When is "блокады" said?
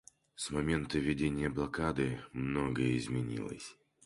1.47-2.19